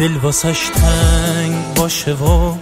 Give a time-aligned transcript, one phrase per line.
[0.00, 2.54] دل واسش تنگ باشه و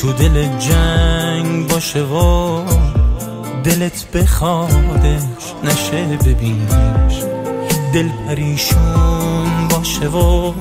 [0.00, 2.62] تو دل جنگ باشه و
[3.64, 7.22] دلت بخوادش نشه ببینش.
[7.92, 10.52] دل پریشون باشه و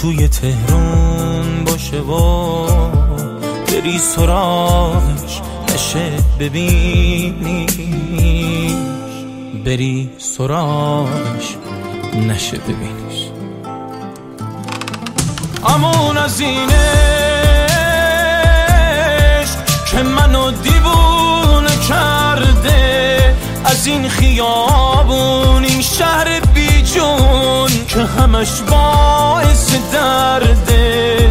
[0.00, 2.66] توی تهرون باشه و
[3.66, 5.40] بری سراغش
[5.74, 7.66] نشه ببینی
[9.64, 11.56] بری سراغش
[12.28, 13.01] نشه ببینیش.
[15.64, 16.72] امون از اینش
[19.90, 23.36] که منو دیوونه کرده.
[23.64, 31.30] از این خیابون این شهر بیجون که همش باعث درده.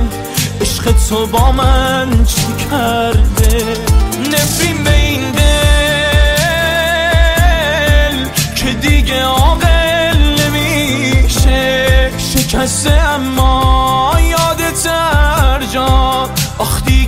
[0.61, 3.77] عشق تو با من چی کرده؟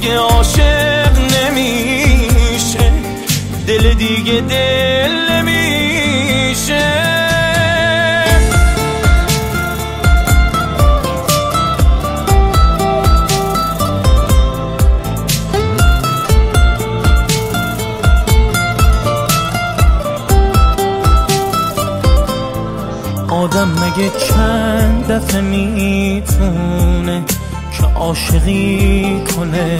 [0.04, 2.92] دیگه عاشق نمیشه.
[3.68, 6.84] دل دیگه دل نمیشه.
[23.30, 27.24] آدم مگه چند دفعه می‌تونه
[27.84, 29.80] که عاشقی کنه.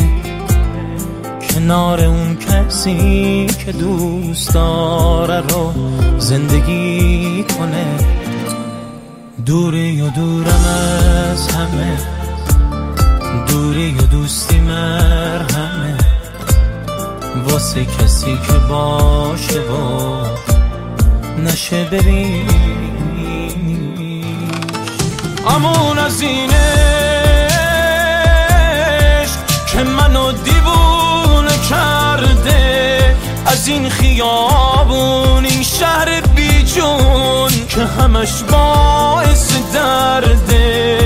[1.50, 5.74] کنار اون کسی که دوست داره رو
[6.20, 7.86] زندگی کنه.
[9.46, 10.66] دوری و دورم
[11.32, 11.98] از همه.
[13.48, 15.98] دوری و دوستی مرهمه
[17.48, 20.24] واسه کسی که باشه و
[21.46, 22.48] نشه ببین
[25.48, 26.53] امون از اینش
[33.64, 41.00] از این خیابون این شهر بیجون که همش باعث درده.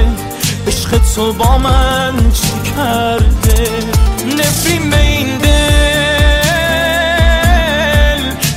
[0.68, 3.70] عشق تو با من چی کرده؟
[4.38, 5.52] نفرین به این دل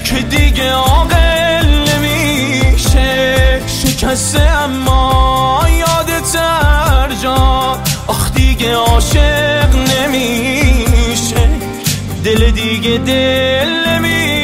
[0.05, 3.61] که دیگه عاقل نمیشه.
[3.67, 10.50] شکسته اما یادت ارجا آخ دیگه عاشق نمیشه.
[12.25, 14.39] دل دیگه دل نمیشه